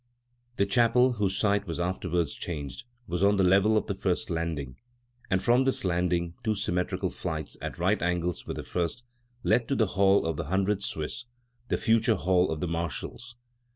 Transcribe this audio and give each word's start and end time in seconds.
The 0.55 0.65
chapel, 0.65 1.11
whose 1.11 1.37
site 1.37 1.67
was 1.67 1.79
afterwards 1.79 2.33
changed, 2.33 2.85
was 3.05 3.21
on 3.21 3.37
the 3.37 3.43
level 3.43 3.77
of 3.77 3.85
the 3.85 3.93
first 3.93 4.31
landing; 4.31 4.77
and 5.29 5.43
from 5.43 5.63
this 5.63 5.85
landing, 5.85 6.33
two 6.43 6.55
symmetrical 6.55 7.11
flights, 7.11 7.55
at 7.61 7.77
right 7.77 8.01
angles 8.01 8.47
with 8.47 8.55
the 8.55 8.63
first, 8.63 9.03
led 9.43 9.67
to 9.67 9.75
the 9.75 9.85
Hall 9.85 10.25
of 10.25 10.37
the 10.37 10.45
Hundred 10.45 10.81
Swiss 10.81 11.25
(the 11.67 11.77
future 11.77 12.15
Hall 12.15 12.49
of 12.49 12.61
the 12.61 12.67
Marshals). 12.67 13.35